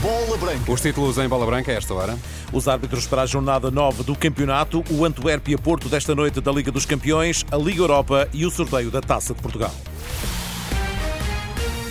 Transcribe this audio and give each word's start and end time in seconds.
Bola 0.00 0.36
Branca. 0.36 0.72
Os 0.72 0.80
títulos 0.80 1.16
em 1.18 1.28
bola 1.28 1.46
branca 1.46 1.70
a 1.70 1.74
esta 1.76 1.94
hora. 1.94 2.18
Os 2.52 2.66
árbitros 2.66 3.06
para 3.06 3.22
a 3.22 3.26
jornada 3.26 3.70
9 3.70 4.02
do 4.02 4.16
campeonato, 4.16 4.84
o 4.90 5.04
Antuérpia 5.04 5.56
Porto 5.56 5.88
desta 5.88 6.12
noite 6.12 6.40
da 6.40 6.50
Liga 6.50 6.72
dos 6.72 6.84
Campeões, 6.84 7.46
a 7.52 7.56
Liga 7.56 7.82
Europa 7.82 8.28
e 8.32 8.44
o 8.44 8.50
sorteio 8.50 8.90
da 8.90 9.00
Taça 9.00 9.32
de 9.32 9.40
Portugal. 9.40 9.72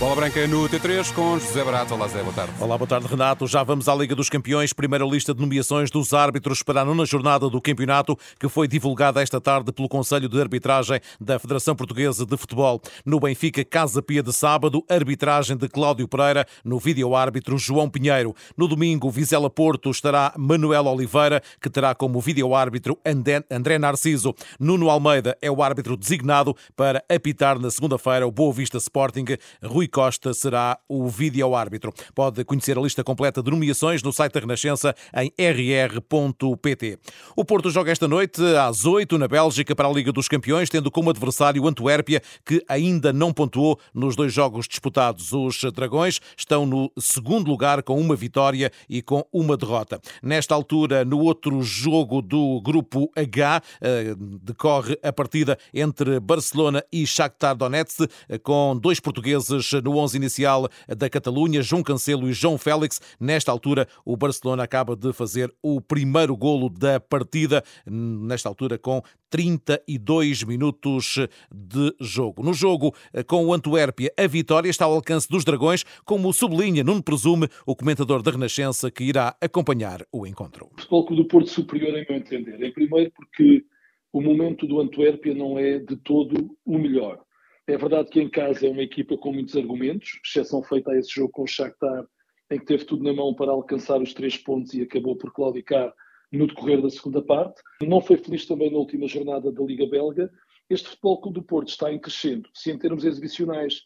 Bola 0.02 0.16
branca 0.16 0.48
no 0.48 0.68
T3 0.68 1.14
com 1.14 1.38
José 1.38 1.62
Barato. 1.62 1.94
Olá, 1.94 2.08
Zé, 2.08 2.20
boa 2.24 2.34
tarde. 2.34 2.52
Olá, 2.58 2.76
boa 2.76 2.88
tarde, 2.88 3.06
Renato. 3.06 3.46
Já 3.46 3.62
vamos 3.62 3.88
à 3.88 3.94
Liga 3.94 4.16
dos 4.16 4.28
Campeões, 4.28 4.72
primeira 4.72 5.04
lista 5.04 5.32
de 5.32 5.40
nomeações 5.40 5.92
dos 5.92 6.12
árbitros 6.12 6.60
para 6.60 6.80
a 6.80 6.84
nona 6.84 7.06
jornada 7.06 7.48
do 7.48 7.60
campeonato, 7.60 8.18
que 8.36 8.48
foi 8.48 8.66
divulgada 8.66 9.22
esta 9.22 9.40
tarde 9.40 9.70
pelo 9.70 9.88
Conselho 9.88 10.28
de 10.28 10.40
Arbitragem 10.40 11.00
da 11.20 11.38
Federação 11.38 11.76
Portuguesa 11.76 12.26
de 12.26 12.36
Futebol. 12.36 12.82
No 13.06 13.20
Benfica, 13.20 13.64
Casa 13.64 14.02
Pia 14.02 14.24
de 14.24 14.32
sábado, 14.32 14.84
arbitragem 14.90 15.56
de 15.56 15.68
Cláudio 15.68 16.08
Pereira, 16.08 16.48
no 16.64 16.80
vídeo-árbitro 16.80 17.56
João 17.56 17.88
Pinheiro. 17.88 18.34
No 18.56 18.66
domingo, 18.66 19.08
Vizela 19.08 19.48
Porto 19.48 19.88
estará 19.88 20.34
Manuel 20.36 20.86
Oliveira, 20.86 21.40
que 21.60 21.70
terá 21.70 21.94
como 21.94 22.20
vídeo-árbitro 22.20 22.98
André 23.06 23.78
Narciso. 23.78 24.34
Nuno 24.58 24.90
Almeida 24.90 25.38
é 25.40 25.48
o 25.48 25.62
árbitro 25.62 25.96
designado 25.96 26.56
para 26.74 27.04
apitar 27.08 27.56
na 27.60 27.70
segunda-feira 27.70 28.26
o 28.26 28.32
Boa 28.32 28.52
Vista 28.52 28.78
Sporting. 28.78 29.26
Rui 29.62 29.91
Costa 29.92 30.32
será 30.32 30.78
o 30.88 31.06
vídeo-árbitro. 31.06 31.92
Pode 32.14 32.42
conhecer 32.44 32.78
a 32.78 32.80
lista 32.80 33.04
completa 33.04 33.42
de 33.42 33.50
nomeações 33.50 34.02
no 34.02 34.12
site 34.12 34.32
da 34.32 34.40
Renascença 34.40 34.94
em 35.14 35.30
rr.pt. 35.38 36.98
O 37.36 37.44
Porto 37.44 37.70
joga 37.70 37.92
esta 37.92 38.08
noite 38.08 38.40
às 38.56 38.86
8 38.86 39.18
na 39.18 39.28
Bélgica 39.28 39.76
para 39.76 39.86
a 39.86 39.92
Liga 39.92 40.10
dos 40.10 40.28
Campeões, 40.28 40.70
tendo 40.70 40.90
como 40.90 41.10
adversário 41.10 41.62
o 41.62 41.68
Antuérpia, 41.68 42.22
que 42.44 42.64
ainda 42.66 43.12
não 43.12 43.32
pontuou 43.32 43.78
nos 43.94 44.16
dois 44.16 44.32
jogos 44.32 44.66
disputados. 44.66 45.32
Os 45.32 45.60
Dragões 45.74 46.20
estão 46.36 46.64
no 46.64 46.90
segundo 46.98 47.50
lugar 47.50 47.82
com 47.82 48.00
uma 48.00 48.16
vitória 48.16 48.72
e 48.88 49.02
com 49.02 49.26
uma 49.30 49.56
derrota. 49.56 50.00
Nesta 50.22 50.54
altura, 50.54 51.04
no 51.04 51.20
outro 51.20 51.60
jogo 51.62 52.22
do 52.22 52.60
grupo 52.62 53.10
H, 53.14 53.62
eh, 53.80 54.14
decorre 54.42 54.98
a 55.02 55.12
partida 55.12 55.58
entre 55.74 56.18
Barcelona 56.18 56.82
e 56.90 57.06
Shakhtar 57.06 57.54
Donetsk, 57.54 58.08
eh, 58.28 58.38
com 58.38 58.78
dois 58.80 58.98
portugueses 58.98 59.71
no 59.80 59.96
11 59.96 60.16
inicial 60.16 60.68
da 60.88 61.08
Catalunha, 61.08 61.62
João 61.62 61.82
Cancelo 61.82 62.28
e 62.28 62.32
João 62.32 62.58
Félix. 62.58 63.00
Nesta 63.18 63.50
altura, 63.50 63.86
o 64.04 64.16
Barcelona 64.16 64.62
acaba 64.62 64.96
de 64.96 65.12
fazer 65.12 65.52
o 65.62 65.80
primeiro 65.80 66.36
golo 66.36 66.68
da 66.68 67.00
partida, 67.00 67.62
nesta 67.86 68.48
altura 68.48 68.78
com 68.78 69.02
32 69.30 70.44
minutos 70.44 71.16
de 71.50 71.94
jogo. 71.98 72.42
No 72.42 72.52
jogo 72.52 72.94
com 73.26 73.46
o 73.46 73.54
Antuérpia, 73.54 74.12
a 74.18 74.26
vitória 74.26 74.68
está 74.68 74.84
ao 74.84 74.92
alcance 74.92 75.26
dos 75.28 75.44
Dragões, 75.44 75.84
como 76.04 76.32
sublinha 76.32 76.84
Nuno 76.84 77.02
Presume, 77.02 77.48
o 77.66 77.74
comentador 77.74 78.22
da 78.22 78.30
Renascença 78.30 78.90
que 78.90 79.04
irá 79.04 79.34
acompanhar 79.40 80.04
o 80.12 80.26
encontro. 80.26 80.66
O 80.66 80.80
Futebol 80.80 81.06
Clube 81.06 81.22
do 81.22 81.28
Porto 81.28 81.48
superior, 81.48 81.96
em 81.96 82.04
meu 82.06 82.18
entender. 82.18 82.62
Em 82.62 82.72
primeiro 82.72 83.10
porque 83.12 83.64
o 84.12 84.20
momento 84.20 84.66
do 84.66 84.80
Antuérpia 84.80 85.34
não 85.34 85.58
é 85.58 85.78
de 85.78 85.96
todo 85.96 86.54
o 86.66 86.78
melhor. 86.78 87.20
É 87.66 87.76
verdade 87.76 88.10
que 88.10 88.20
em 88.20 88.28
casa 88.28 88.66
é 88.66 88.70
uma 88.70 88.82
equipa 88.82 89.16
com 89.16 89.32
muitos 89.32 89.56
argumentos, 89.56 90.18
exceção 90.24 90.62
feita 90.64 90.90
a 90.90 90.98
esse 90.98 91.14
jogo 91.14 91.30
com 91.30 91.42
o 91.42 91.46
Shakhtar, 91.46 92.04
em 92.50 92.58
que 92.58 92.66
teve 92.66 92.84
tudo 92.84 93.04
na 93.04 93.12
mão 93.12 93.34
para 93.34 93.52
alcançar 93.52 94.02
os 94.02 94.12
três 94.12 94.36
pontos 94.36 94.74
e 94.74 94.82
acabou 94.82 95.16
por 95.16 95.32
claudicar 95.32 95.94
no 96.32 96.46
decorrer 96.46 96.82
da 96.82 96.90
segunda 96.90 97.22
parte. 97.22 97.62
Não 97.82 98.00
foi 98.00 98.16
feliz 98.16 98.46
também 98.46 98.70
na 98.70 98.78
última 98.78 99.06
jornada 99.06 99.52
da 99.52 99.62
Liga 99.62 99.86
Belga. 99.86 100.30
Este 100.68 100.88
Futebol 100.88 101.20
Clube 101.20 101.40
do 101.40 101.46
Porto 101.46 101.68
está 101.68 101.92
em 101.92 102.00
crescendo. 102.00 102.48
Se 102.52 102.72
em 102.72 102.78
termos 102.78 103.04
exibicionais 103.04 103.82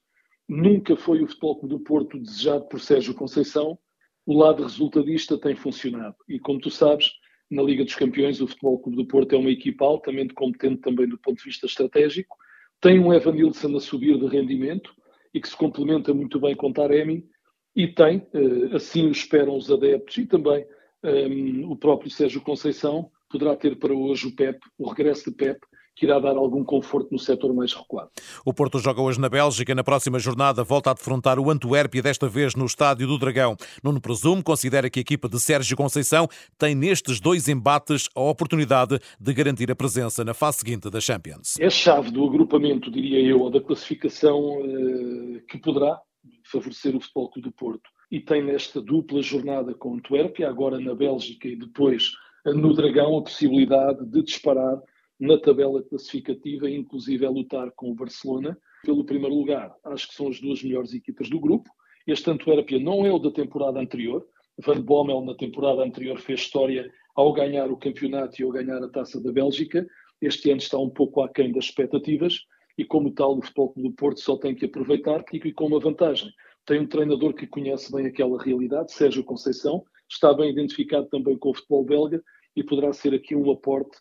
nunca 0.49 0.97
foi 0.97 1.23
o 1.23 1.27
Futebol 1.27 1.59
Clube 1.59 1.75
do 1.75 1.81
Porto 1.81 2.19
desejado 2.19 2.67
por 2.69 2.81
Sérgio 2.81 3.15
Conceição, 3.15 3.79
o 4.25 4.39
lado 4.39 4.63
resultadista 4.63 5.39
tem 5.39 5.55
funcionado. 5.55 6.17
E 6.29 6.39
como 6.39 6.61
tu 6.61 6.71
sabes, 6.71 7.11
na 7.51 7.63
Liga 7.63 7.85
dos 7.85 7.95
Campeões, 7.95 8.41
o 8.41 8.47
Futebol 8.47 8.79
Clube 8.79 8.97
do 8.97 9.07
Porto 9.07 9.35
é 9.35 9.39
uma 9.39 9.51
equipa 9.51 9.85
altamente 9.85 10.33
competente 10.33 10.81
também 10.81 11.07
do 11.07 11.19
ponto 11.19 11.37
de 11.37 11.45
vista 11.45 11.67
estratégico 11.67 12.37
tem 12.81 12.99
um 12.99 13.13
Evan 13.13 13.33
Nilsson 13.33 13.77
a 13.77 13.81
subir 13.81 14.19
de 14.19 14.27
rendimento 14.27 14.95
e 15.33 15.41
que 15.41 15.49
se 15.49 15.57
complementa 15.57 16.15
muito 16.15 16.41
bem 16.41 16.55
com 16.55 16.73
Taremi 16.73 17.27
e 17.75 17.87
tem, 17.87 18.27
eh, 18.33 18.77
assim 18.77 19.07
o 19.07 19.11
esperam 19.11 19.57
os 19.57 19.71
adeptos 19.71 20.17
e 20.17 20.27
também 20.27 20.65
um, 21.03 21.09
ehm, 21.09 21.65
o 21.71 21.77
próprio 21.77 22.11
Sérgio 22.11 22.41
Conceição, 22.41 23.11
poderá 23.29 23.55
ter 23.55 23.77
para 23.77 23.93
hoje 23.93 24.29
o 24.29 24.35
Pep, 24.35 24.59
o 24.79 24.89
regresso 24.89 25.31
de 25.31 25.37
Pep, 25.37 25.61
que 25.97 26.05
irá 26.05 26.19
dar 26.19 26.37
algum 26.37 26.63
conforto 26.63 27.09
no 27.11 27.19
setor 27.19 27.55
mais 27.55 27.73
recuado. 27.73 28.11
O 28.45 28.53
Porto 28.53 28.79
joga 28.79 29.01
hoje 29.01 29.19
na 29.19 29.31
Bélgica. 29.31 29.75
Na 29.75 29.83
próxima 29.83 30.19
jornada 30.19 30.63
volta 30.63 30.91
a 30.91 30.95
defrontar 30.95 31.39
o 31.39 31.51
Antuérpia, 31.51 32.03
desta 32.03 32.29
vez 32.29 32.55
no 32.55 32.67
Estádio 32.67 33.07
do 33.07 33.19
Dragão. 33.19 33.57
Nuno 33.83 34.01
Presumo 34.01 34.45
considera 34.45 34.91
que 34.91 35.01
a 35.01 35.03
equipa 35.03 35.27
de 35.27 35.41
Sérgio 35.41 35.75
Conceição 35.75 36.29
tem 36.59 36.75
nestes 36.75 37.19
dois 37.19 37.49
embates 37.49 38.09
a 38.15 38.21
oportunidade 38.21 38.99
de 39.19 39.33
garantir 39.33 39.71
a 39.71 39.75
presença 39.75 40.23
na 40.23 40.35
fase 40.35 40.59
seguinte 40.59 40.91
da 40.91 41.01
Champions. 41.01 41.59
É 41.59 41.71
chave 41.71 42.11
do 42.11 42.25
agrupamento, 42.27 42.91
diria 42.91 43.21
eu, 43.21 43.41
ou 43.41 43.51
da 43.51 43.61
classificação 43.61 44.59
eh, 44.61 45.43
que 45.49 45.59
poderá 45.59 45.99
favorecer 46.45 46.95
o 46.95 47.01
Futebol 47.01 47.31
Clube 47.31 47.49
do 47.49 47.55
Porto. 47.55 47.91
E 48.11 48.21
tem 48.21 48.45
nesta 48.45 48.83
dupla 48.83 49.23
jornada 49.23 49.75
com 49.75 49.93
o 49.93 49.95
Antuérpia, 49.95 50.49
agora 50.49 50.79
na 50.79 50.95
Bélgica 50.95 51.49
e 51.49 51.57
depois 51.57 52.13
no 52.45 52.75
Dragão, 52.75 53.19
a 53.19 53.23
possibilidade 53.23 54.05
de 54.07 54.23
disparar 54.23 54.79
na 55.19 55.39
tabela 55.39 55.83
classificativa, 55.83 56.69
inclusive 56.69 57.25
é 57.25 57.29
lutar 57.29 57.71
com 57.73 57.91
o 57.91 57.95
Barcelona 57.95 58.59
pelo 58.85 59.05
primeiro 59.05 59.35
lugar. 59.35 59.75
Acho 59.85 60.09
que 60.09 60.15
são 60.15 60.29
as 60.29 60.41
duas 60.41 60.63
melhores 60.63 60.93
equipas 60.93 61.29
do 61.31 61.41
grupo. 61.41 61.71
Este 62.07 62.31
Antuérpia 62.31 62.79
não 62.79 63.05
é 63.05 63.13
o 63.13 63.19
da 63.19 63.31
temporada 63.31 63.81
anterior. 63.81 64.27
Van 64.59 64.81
Bommel, 64.81 65.23
na 65.23 65.35
temporada 65.35 65.83
anterior, 65.83 66.19
fez 66.19 66.41
história 66.41 66.91
ao 67.15 67.33
ganhar 67.33 67.71
o 67.71 67.77
campeonato 67.77 68.41
e 68.41 68.45
ao 68.45 68.51
ganhar 68.51 68.83
a 68.83 68.89
taça 68.89 69.21
da 69.21 69.33
Bélgica. 69.33 69.87
Este 70.21 70.51
ano 70.51 70.59
está 70.59 70.79
um 70.79 70.91
pouco 70.91 71.23
aquém 71.23 71.53
das 71.53 71.65
expectativas 71.65 72.41
e, 72.79 72.85
como 72.85 73.11
tal, 73.11 73.39
o 73.39 73.43
Futebol 73.43 73.73
Clube 73.73 73.89
do 73.89 73.95
Porto 73.95 74.21
só 74.21 74.37
tem 74.37 74.55
que 74.55 74.67
aproveitar 74.67 75.25
e 75.33 75.53
com 75.53 75.67
uma 75.67 75.81
vantagem. 75.81 76.31
Tem 76.65 76.81
um 76.81 76.87
treinador 76.87 77.35
que 77.35 77.47
conhece 77.47 77.93
bem 77.93 78.07
aquela 78.07 78.43
realidade, 78.43 78.93
Sérgio 78.93 79.25
Conceição, 79.25 79.85
está 80.09 80.33
bem 80.35 80.51
identificado 80.51 81.07
também 81.09 81.39
com 81.39 81.51
o 81.51 81.55
futebol 81.55 81.85
belga 81.85 82.23
e 82.55 82.63
poderá 82.63 82.93
ser 82.93 83.15
aqui 83.15 83.35
um 83.35 83.51
aporte 83.51 83.99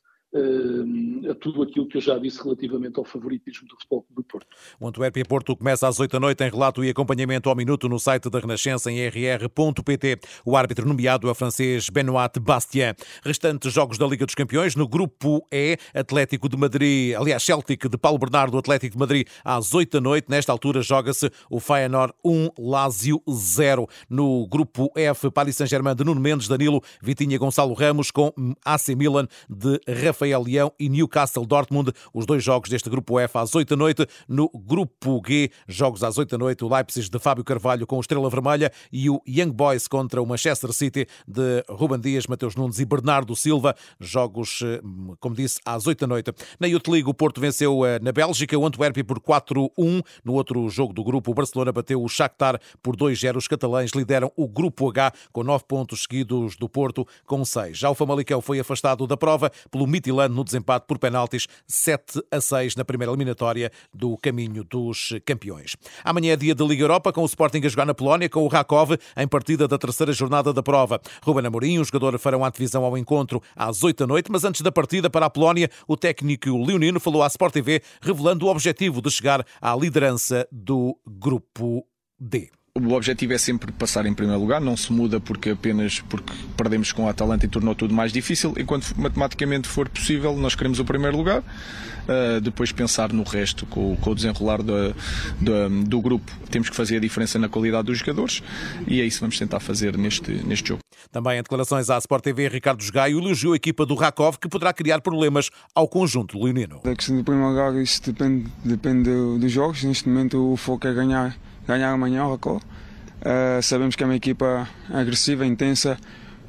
a 1.30 1.36
tudo 1.36 1.64
aquilo 1.64 1.88
que 1.88 1.98
eu 1.98 2.02
já 2.02 2.18
disse 2.18 2.44
relativamente 2.44 3.00
ao 3.00 3.06
favoritismo 3.06 3.68
do 3.68 3.76
Futebol 3.76 4.06
do 4.10 4.24
Porto. 4.24 4.48
O 4.80 4.88
Antuérpia 4.88 5.24
Porto 5.24 5.56
começa 5.56 5.88
às 5.88 6.00
8 6.00 6.12
da 6.12 6.20
noite 6.20 6.44
em 6.44 6.50
relato 6.50 6.84
e 6.84 6.90
acompanhamento 6.90 7.50
ao 7.50 7.56
minuto 7.56 7.88
no 7.88 8.00
site 8.00 8.30
da 8.30 8.40
Renascença 8.40 8.92
em 8.92 9.08
rr.pt. 9.08 10.20
O 10.46 10.58
árbitro 10.58 10.88
nomeado 10.88 11.28
é 11.28 11.32
o 11.32 11.36
francês 11.36 11.90
Benoit 11.90 12.38
Bastien. 12.40 12.94
Restantes 13.24 13.72
jogos 13.72 13.98
da 13.98 14.06
Liga 14.06 14.26
dos 14.26 14.36
Campeões 14.36 14.76
no 14.76 14.88
grupo 14.88 15.46
E, 15.52 15.78
Atlético 15.94 16.50
de 16.50 16.58
Madrid, 16.58 17.16
aliás, 17.16 17.42
Celtic 17.42 17.88
de 17.88 17.98
Paulo 17.98 18.20
Bernardo, 18.20 18.58
Atlético 18.58 18.94
de 18.94 19.00
Madrid 19.00 19.28
às 19.44 19.74
8 19.74 19.94
da 19.94 20.02
noite. 20.02 20.28
Nesta 20.30 20.52
altura 20.52 20.82
joga-se 20.82 21.32
o 21.50 21.60
Feyenoord 21.60 22.14
1, 22.24 22.50
Lazio 22.60 23.22
0. 23.30 23.88
No 24.10 24.46
grupo 24.48 24.92
F, 24.96 25.32
Paris 25.32 25.56
Saint-Germain 25.56 25.96
de 25.96 26.04
Nuno 26.04 26.20
Mendes, 26.20 26.48
Danilo, 26.48 26.82
Vitinha 27.02 27.38
Gonçalo 27.38 27.74
Ramos 27.74 28.12
com 28.12 28.34
AC 28.66 28.90
Milan 28.90 29.28
de 29.50 29.80
Rafael 29.88 30.25
Rafael 30.26 30.44
Leão 30.44 30.72
e 30.80 30.90
Newcastle 30.90 31.46
Dortmund. 31.46 31.92
Os 32.14 32.26
dois 32.26 32.44
jogos 32.44 32.70
deste 32.70 32.90
grupo 32.90 33.20
F 33.20 33.38
às 33.38 33.54
8 33.54 33.70
da 33.70 33.76
noite. 33.76 34.08
No 34.28 34.50
grupo 34.50 35.22
G, 35.26 35.52
jogos 35.68 36.04
às 36.04 36.18
8 36.18 36.32
da 36.32 36.38
noite. 36.38 36.64
O 36.64 36.74
Leipzig 36.74 37.10
de 37.10 37.20
Fábio 37.20 37.44
Carvalho 37.44 37.86
com 37.86 37.98
o 37.98 38.02
Estrela 38.02 38.30
Vermelha 38.30 38.72
e 38.92 39.10
o 39.10 39.22
Young 39.28 39.52
Boys 39.52 39.88
contra 39.88 40.22
o 40.22 40.26
Manchester 40.26 40.74
City 40.74 41.08
de 41.28 41.64
Ruben 41.70 42.00
Dias, 42.00 42.26
Mateus 42.26 42.56
Nunes 42.56 42.80
e 42.80 42.86
Bernardo 42.86 43.36
Silva. 43.36 43.76
Jogos, 44.00 44.62
eh, 44.64 44.82
como 45.20 45.36
disse, 45.36 45.60
às 45.64 45.86
8 45.86 46.00
da 46.00 46.08
noite. 46.08 46.34
Na 46.60 46.68
Youth 46.68 46.88
League, 46.88 47.10
o 47.10 47.14
Porto 47.14 47.40
venceu 47.40 47.86
eh, 47.86 48.00
na 48.00 48.12
Bélgica 48.12 48.58
o 48.58 48.66
Antwerp 48.66 48.98
por 49.04 49.20
4-1. 49.20 50.04
No 50.24 50.34
outro 50.34 50.68
jogo 50.70 50.94
do 50.94 51.04
grupo, 51.04 51.32
o 51.32 51.34
Barcelona 51.34 51.72
bateu 51.72 52.04
o 52.04 52.10
Shakhtar 52.10 52.60
por 52.82 52.96
2-0. 52.96 53.38
Os 53.38 53.48
catalães 53.48 53.92
lideram 53.92 54.32
o 54.36 54.48
grupo 54.48 54.90
H 54.90 55.12
com 55.32 55.44
9 55.44 55.66
pontos 55.68 56.02
seguidos 56.04 56.56
do 56.56 56.68
Porto 56.68 57.08
com 57.26 57.46
6. 57.46 57.78
Já 57.78 57.90
o 57.90 57.96
Famalicão 57.96 58.42
foi 58.42 58.60
afastado 58.60 59.06
da 59.06 59.16
prova 59.16 59.52
pelo 59.70 59.86
Midtjylland 60.16 60.34
no 60.34 60.44
desempate 60.44 60.86
por 60.88 60.98
penaltis 60.98 61.48
7 61.68 62.22
a 62.32 62.40
6 62.40 62.76
na 62.76 62.86
primeira 62.86 63.12
eliminatória 63.12 63.72
do 63.94 64.18
caminho 64.18 64.64
dos 64.64 65.14
campeões. 65.26 65.76
Amanhã 66.04 66.34
é 66.34 66.36
dia 66.36 66.56
da 66.56 66.64
Liga 66.64 66.84
Europa 66.84 67.12
com 67.12 67.22
o 67.22 67.26
Sporting 67.26 67.62
a 67.66 67.70
jogar 67.70 67.86
na 67.86 67.94
Polónia 67.94 68.30
com 68.30 68.44
o 68.44 68.48
Rakov 68.48 68.98
em 69.18 69.28
partida 69.28 69.68
da 69.68 69.78
terceira 69.78 70.14
jornada 70.14 70.54
da 70.54 70.64
prova. 70.64 71.00
Ruben 71.24 71.46
Amorim, 71.46 71.80
o 71.80 71.84
jogador, 71.84 72.18
farão 72.18 72.44
a 72.44 72.50
divisão 72.50 72.84
ao 72.84 72.98
encontro 72.98 73.42
às 73.56 73.84
8 73.84 74.00
da 74.00 74.08
noite, 74.08 74.32
mas 74.32 74.44
antes 74.44 74.62
da 74.62 74.72
partida 74.72 75.10
para 75.10 75.26
a 75.26 75.30
Polónia, 75.30 75.70
o 75.88 75.98
técnico 75.98 76.50
leonino 76.58 77.00
falou 77.00 77.22
à 77.22 77.28
Sport 77.28 77.54
TV 77.54 77.82
revelando 78.02 78.46
o 78.46 78.50
objetivo 78.50 79.02
de 79.02 79.12
chegar 79.12 79.46
à 79.62 79.76
liderança 79.76 80.48
do 80.52 80.98
grupo 81.06 81.86
D. 82.20 82.55
O 82.78 82.92
objetivo 82.92 83.32
é 83.32 83.38
sempre 83.38 83.72
passar 83.72 84.06
em 84.06 84.14
primeiro 84.14 84.42
lugar, 84.42 84.60
não 84.60 84.76
se 84.76 84.92
muda 84.92 85.18
porque 85.18 85.52
apenas 85.52 86.02
porque 86.02 86.34
perdemos 86.58 86.92
com 86.92 87.08
a 87.08 87.12
Atalanta 87.12 87.46
e 87.46 87.48
tornou 87.48 87.74
tudo 87.74 87.94
mais 87.94 88.12
difícil. 88.12 88.54
Enquanto 88.58 88.94
matematicamente 88.98 89.66
for 89.66 89.88
possível, 89.88 90.36
nós 90.36 90.56
queremos 90.56 90.78
o 90.78 90.84
primeiro 90.84 91.16
lugar. 91.16 91.40
Uh, 91.40 92.42
depois 92.42 92.74
pensar 92.74 93.14
no 93.14 93.24
resto, 93.24 93.66
com, 93.66 93.96
com 93.96 94.10
o 94.10 94.14
desenrolar 94.14 94.62
do, 94.62 94.94
do, 95.40 95.84
do, 95.86 96.02
grupo. 96.02 96.30
Temos 96.52 96.70
que 96.70 96.76
fazer 96.76 96.98
a 96.98 97.00
diferença 97.00 97.40
na 97.40 97.48
qualidade 97.48 97.86
dos 97.86 98.00
jogadores 98.00 98.44
e 98.86 99.00
é 99.00 99.06
isso 99.06 99.20
que 99.20 99.22
vamos 99.22 99.40
tentar 99.40 99.62
fazer 99.62 99.98
neste, 99.98 100.32
neste 100.44 100.68
jogo. 100.68 100.82
Também 101.14 101.40
em 101.40 101.42
declarações 101.42 101.90
à 101.90 101.98
Sport 101.98 102.26
TV, 102.26 102.50
Ricardo 102.50 102.84
Gaio 102.92 103.20
elogiou 103.20 103.54
a 103.54 103.56
equipa 103.56 103.86
do 103.86 103.96
Rakov, 103.96 104.38
que 104.38 104.50
poderá 104.50 104.74
criar 104.74 105.00
problemas 105.00 105.50
ao 105.74 105.88
conjunto 105.88 106.38
leonino. 106.38 106.82
A 106.84 106.94
questão 106.94 107.16
do 107.16 107.24
primeiro 107.24 107.52
lugar, 107.52 107.74
isso 107.82 108.02
depende, 108.04 108.52
depende 108.66 109.10
dos 109.40 109.52
jogos. 109.52 109.82
Neste 109.82 110.10
momento 110.10 110.52
o 110.52 110.58
foco 110.58 110.86
é 110.86 110.94
ganhar 110.94 111.38
ganhar 111.68 111.92
amanhã 111.92 112.26
o 112.26 112.32
Racó. 112.32 112.58
Uh, 112.58 113.62
sabemos 113.62 113.96
que 113.96 114.04
é 114.04 114.06
uma 114.06 114.16
equipa 114.16 114.68
agressiva, 114.90 115.46
intensa 115.46 115.98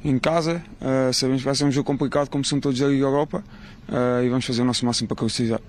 em 0.03 0.17
casa. 0.19 0.63
Uh, 0.81 1.13
sabemos 1.13 1.41
que 1.41 1.45
vai 1.45 1.55
ser 1.55 1.65
um 1.65 1.71
jogo 1.71 1.85
complicado, 1.85 2.29
como 2.29 2.43
são 2.43 2.59
todos 2.59 2.79
da 2.79 2.87
Liga 2.87 3.03
Europa 3.03 3.43
uh, 3.87 4.23
e 4.23 4.29
vamos 4.29 4.45
fazer 4.45 4.61
o 4.61 4.65
nosso 4.65 4.85
máximo 4.85 5.07
para 5.07 5.17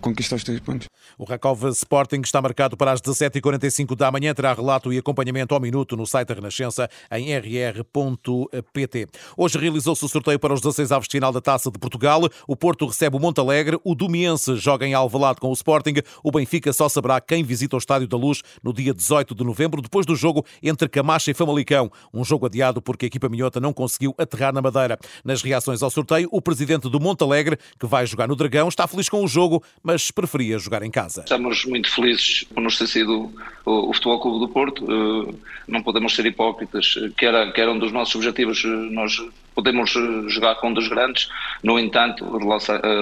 conquistar 0.00 0.36
os 0.36 0.44
três 0.44 0.60
pontos. 0.60 0.88
O 1.16 1.24
Rakov 1.24 1.64
Sporting 1.70 2.20
está 2.20 2.40
marcado 2.40 2.76
para 2.76 2.92
as 2.92 3.00
17h45 3.00 3.96
da 3.96 4.10
manhã. 4.10 4.34
Terá 4.34 4.52
relato 4.52 4.92
e 4.92 4.98
acompanhamento 4.98 5.54
ao 5.54 5.60
minuto 5.60 5.96
no 5.96 6.06
site 6.06 6.28
da 6.28 6.34
Renascença 6.34 6.88
em 7.10 7.34
rr.pt. 7.36 9.06
Hoje 9.36 9.58
realizou-se 9.58 10.04
o 10.04 10.08
sorteio 10.08 10.38
para 10.38 10.54
os 10.54 10.60
16 10.60 10.92
avos 10.92 11.08
de 11.08 11.12
final 11.12 11.32
da 11.32 11.40
Taça 11.40 11.70
de 11.70 11.78
Portugal. 11.78 12.22
O 12.46 12.56
Porto 12.56 12.86
recebe 12.86 13.16
o 13.16 13.20
Montalegre, 13.20 13.78
o 13.84 13.94
Domiense 13.94 14.56
joga 14.56 14.86
em 14.86 14.94
Alvalade 14.94 15.40
com 15.40 15.48
o 15.48 15.52
Sporting. 15.52 15.94
O 16.22 16.30
Benfica 16.30 16.72
só 16.72 16.88
saberá 16.88 17.20
quem 17.20 17.42
visita 17.42 17.76
o 17.76 17.78
Estádio 17.78 18.06
da 18.06 18.16
Luz 18.16 18.42
no 18.62 18.72
dia 18.72 18.92
18 18.92 19.34
de 19.34 19.44
novembro, 19.44 19.82
depois 19.82 20.06
do 20.06 20.14
jogo 20.14 20.44
entre 20.62 20.88
Camacha 20.88 21.30
e 21.30 21.34
Famalicão. 21.34 21.90
Um 22.12 22.24
jogo 22.24 22.46
adiado 22.46 22.80
porque 22.82 23.06
a 23.06 23.08
equipa 23.08 23.28
minhota 23.28 23.60
não 23.60 23.72
conseguiu 23.72 24.14
aterrar 24.18 24.52
na 24.52 24.60
Madeira. 24.60 24.98
Nas 25.24 25.42
reações 25.42 25.82
ao 25.82 25.90
sorteio, 25.90 26.28
o 26.32 26.42
presidente 26.42 26.88
do 26.88 27.00
Montalegre, 27.00 27.58
que 27.78 27.86
vai 27.86 28.06
jogar 28.06 28.28
no 28.28 28.36
Dragão, 28.36 28.68
está 28.68 28.86
feliz 28.86 29.08
com 29.08 29.24
o 29.24 29.28
jogo, 29.28 29.62
mas 29.82 30.10
preferia 30.10 30.58
jogar 30.58 30.82
em 30.82 30.90
casa. 30.90 31.22
Estamos 31.22 31.64
muito 31.64 31.90
felizes 31.90 32.44
por 32.44 32.62
nos 32.62 32.76
ter 32.76 32.86
sido 32.86 33.32
o, 33.64 33.92
Futebol 33.92 34.20
Clube 34.20 34.40
do 34.40 34.48
Porto. 34.48 34.84
Eh, 34.84 35.34
não 35.66 35.82
podemos 35.82 36.14
ser 36.14 36.26
hipócritas, 36.26 36.94
que 37.16 37.26
era, 37.26 37.50
que 37.52 37.60
era 37.60 37.70
um 37.70 37.78
dos 37.78 37.92
nossos 37.92 38.14
objetivos. 38.14 38.64
Eh, 38.64 38.68
nós 38.68 39.20
podemos 39.54 39.94
eh, 39.94 40.28
jogar 40.28 40.54
com 40.56 40.68
um 40.68 40.72
dos 40.72 40.88
grandes, 40.88 41.28
no 41.62 41.78
entanto, 41.78 42.24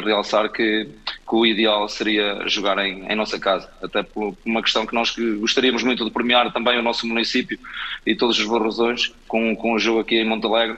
realçar 0.04 0.50
que, 0.50 0.88
que, 1.28 1.34
o 1.34 1.44
ideal 1.44 1.88
seria 1.88 2.48
jogar 2.48 2.78
em, 2.78 3.10
em 3.10 3.14
nossa 3.14 3.38
casa, 3.38 3.70
até 3.82 4.02
por 4.02 4.36
uma 4.44 4.62
questão 4.62 4.86
que 4.86 4.94
nós 4.94 5.14
gostaríamos 5.38 5.82
muito 5.82 6.04
de 6.04 6.10
premiar 6.10 6.52
também 6.52 6.78
o 6.78 6.82
nosso 6.82 7.06
município 7.06 7.58
e 8.06 8.14
todas 8.14 8.38
as 8.38 8.44
boas 8.44 8.62
razões 8.62 9.12
com, 9.28 9.54
com 9.54 9.74
o 9.74 9.78
jogo 9.78 10.00
aqui 10.00 10.16
em 10.16 10.28
Montalegre. 10.28 10.76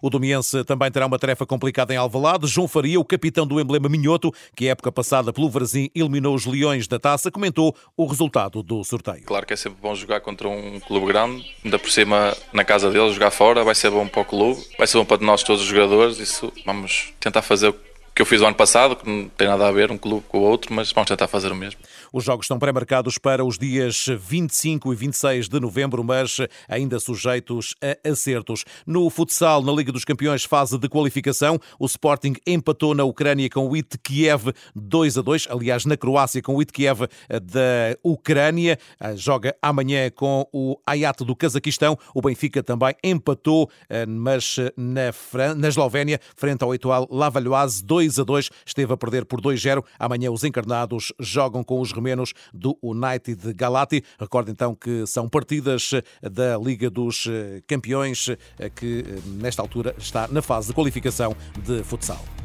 O 0.00 0.10
Domiense 0.10 0.64
também 0.64 0.90
terá 0.90 1.06
uma 1.06 1.18
tarefa 1.18 1.46
complicada 1.46 1.92
em 1.92 1.96
Alvalade. 1.96 2.46
João 2.46 2.68
Faria, 2.68 3.00
o 3.00 3.04
capitão 3.04 3.46
do 3.46 3.60
emblema 3.60 3.88
Minhoto, 3.88 4.32
que 4.54 4.68
a 4.68 4.72
época 4.72 4.92
passada 4.92 5.32
pelo 5.32 5.48
Varzim 5.48 5.90
eliminou 5.94 6.34
os 6.34 6.46
Leões 6.46 6.86
da 6.86 6.98
Taça, 6.98 7.30
comentou 7.30 7.74
o 7.96 8.06
resultado 8.06 8.62
do 8.62 8.82
sorteio. 8.84 9.24
Claro 9.24 9.46
que 9.46 9.52
é 9.52 9.56
sempre 9.56 9.78
bom 9.80 9.94
jogar 9.94 10.20
contra 10.20 10.48
um 10.48 10.80
clube 10.80 11.06
grande, 11.06 11.44
ainda 11.64 11.78
por 11.78 11.90
cima 11.90 12.36
na 12.52 12.64
casa 12.64 12.90
deles, 12.90 13.14
jogar 13.14 13.30
fora, 13.30 13.64
vai 13.64 13.74
ser 13.74 13.90
bom 13.90 14.06
para 14.06 14.22
o 14.22 14.24
clube, 14.24 14.60
vai 14.76 14.86
ser 14.86 14.98
bom 14.98 15.04
para 15.04 15.24
nós 15.24 15.42
todos 15.42 15.62
os 15.62 15.68
jogadores, 15.68 16.18
isso 16.18 16.52
vamos 16.64 17.12
tentar 17.20 17.42
fazer 17.42 17.74
que 18.18 18.22
eu 18.22 18.26
fiz 18.26 18.40
o 18.40 18.46
ano 18.46 18.56
passado, 18.56 18.96
que 18.96 19.08
não 19.08 19.28
tem 19.28 19.46
nada 19.46 19.68
a 19.68 19.70
ver 19.70 19.92
um 19.92 19.96
clube 19.96 20.24
com 20.26 20.38
o 20.38 20.42
outro, 20.42 20.74
mas 20.74 20.90
vamos 20.90 21.06
tentar 21.08 21.28
fazer 21.28 21.52
o 21.52 21.54
mesmo. 21.54 21.78
Os 22.12 22.24
jogos 22.24 22.44
estão 22.44 22.58
pré-marcados 22.58 23.18
para 23.18 23.44
os 23.44 23.58
dias 23.58 24.06
25 24.08 24.92
e 24.92 24.96
26 24.96 25.48
de 25.48 25.60
novembro, 25.60 26.02
mas 26.02 26.38
ainda 26.68 26.98
sujeitos 26.98 27.74
a 27.82 28.08
acertos. 28.10 28.64
No 28.86 29.08
futsal, 29.10 29.62
na 29.62 29.72
Liga 29.72 29.92
dos 29.92 30.04
Campeões, 30.04 30.44
fase 30.44 30.78
de 30.78 30.88
qualificação, 30.88 31.58
o 31.78 31.86
Sporting 31.86 32.34
empatou 32.46 32.94
na 32.94 33.04
Ucrânia 33.04 33.48
com 33.48 33.68
o 33.68 33.76
IT 33.76 33.98
Kiev 34.02 34.52
2 34.74 35.18
a 35.18 35.22
2, 35.22 35.48
aliás, 35.50 35.84
na 35.84 35.96
Croácia 35.96 36.42
com 36.42 36.54
o 36.54 36.60
IT 36.60 36.72
Kiev 36.72 37.02
da 37.28 37.96
Ucrânia. 38.02 38.78
Joga 39.14 39.54
amanhã 39.62 40.10
com 40.10 40.48
o 40.52 40.76
Ayat 40.86 41.24
do 41.24 41.36
Cazaquistão. 41.36 41.96
O 42.14 42.22
Benfica 42.22 42.62
também 42.62 42.94
empatou, 43.04 43.70
eh, 43.88 44.06
mas 44.06 44.56
na, 44.76 45.12
Fran... 45.12 45.54
na 45.54 45.68
Eslovénia, 45.68 46.20
frente 46.34 46.64
ao 46.64 46.74
Etoile 46.74 47.06
Lavalloise 47.10 47.84
2 47.84 47.98
2 47.98 48.18
a 48.18 48.24
2, 48.24 48.50
esteve 48.64 48.92
a 48.92 48.96
perder 48.96 49.24
por 49.24 49.40
2-0. 49.40 49.84
Amanhã 49.98 50.30
os 50.30 50.44
encarnados 50.44 51.12
jogam 51.18 51.62
com 51.62 51.80
os 51.80 51.92
remenos 51.98 52.32
do 52.52 52.78
United 52.82 53.52
Galati. 53.54 54.02
Recordo 54.18 54.50
então 54.50 54.74
que 54.74 55.06
são 55.06 55.28
partidas 55.28 55.90
da 56.22 56.56
Liga 56.56 56.88
dos 56.88 57.26
Campeões, 57.66 58.28
que 58.74 59.04
nesta 59.26 59.62
altura 59.62 59.94
está 59.98 60.28
na 60.28 60.42
fase 60.42 60.68
de 60.68 60.74
qualificação 60.74 61.36
de 61.64 61.82
futsal. 61.82 62.37